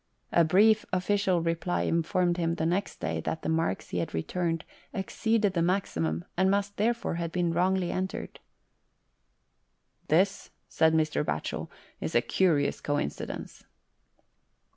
A 0.31 0.43
brief 0.43 0.83
official 0.91 1.43
reply 1.43 1.83
informed 1.83 2.37
him 2.37 2.55
next 2.57 2.99
day 2.99 3.21
that 3.21 3.43
the 3.43 3.49
marks 3.49 3.89
he 3.89 3.99
had 3.99 4.15
returned 4.15 4.65
exceeded 4.95 5.53
the 5.53 5.61
maximum, 5.61 6.25
and 6.35 6.49
must, 6.49 6.77
therefore, 6.77 7.13
have 7.21 7.31
been 7.31 7.53
wrongly 7.53 7.91
entered. 7.91 8.39
"This," 10.07 10.49
said 10.67 10.95
Mr. 10.95 11.23
Batchel, 11.23 11.69
"is 11.99 12.15
a 12.15 12.21
curious 12.21 12.81
coincidence." 12.81 13.65